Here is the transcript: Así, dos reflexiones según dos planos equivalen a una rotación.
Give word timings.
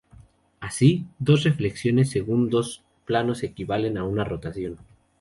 Así, 0.59 1.05
dos 1.19 1.43
reflexiones 1.43 2.09
según 2.09 2.49
dos 2.49 2.81
planos 3.05 3.43
equivalen 3.43 3.99
a 3.99 4.03
una 4.03 4.23
rotación. 4.23 4.79